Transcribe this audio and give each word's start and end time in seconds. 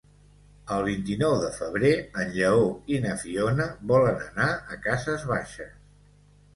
El 0.75 0.79
vint-i-nou 0.87 1.33
de 1.43 1.51
febrer 1.57 1.91
en 2.23 2.33
Lleó 2.39 2.65
i 2.97 3.05
na 3.05 3.15
Fiona 3.27 3.71
volen 3.95 4.27
anar 4.33 4.51
a 4.57 4.83
Cases 4.91 5.31
Baixes. 5.37 5.75